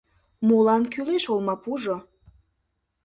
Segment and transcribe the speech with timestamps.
[0.47, 1.97] Молан кӱлеш олмапужо